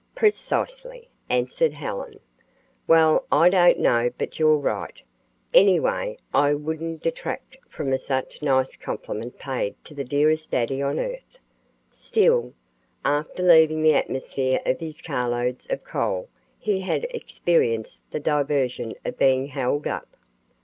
"Precisely," 0.15 1.09
answered 1.29 1.73
Helen. 1.73 2.19
"Well, 2.87 3.27
I 3.31 3.49
don't 3.49 3.77
know 3.79 4.09
but 4.17 4.39
you're 4.39 4.57
right. 4.57 4.99
Anyway, 5.53 6.17
I 6.33 6.55
wouldn't 6.55 7.03
detract 7.03 7.57
from 7.69 7.95
such 7.99 8.41
a 8.41 8.45
nice 8.45 8.75
compliment 8.75 9.37
paid 9.37 9.75
to 9.85 9.93
the 9.93 10.03
dearest 10.03 10.49
daddy 10.49 10.81
on 10.81 10.97
earth. 10.97 11.37
Still, 11.91 12.53
after 13.05 13.43
leaving 13.43 13.83
the 13.83 13.93
atmosphere 13.93 14.59
of 14.65 14.79
his 14.79 15.03
carloads 15.03 15.67
of 15.69 15.83
coal 15.83 16.29
he 16.57 16.79
had 16.81 17.03
experienced 17.11 18.09
the 18.09 18.19
diversion 18.19 18.95
of 19.05 19.19
being 19.19 19.49
held 19.49 19.85
up." 19.85 20.17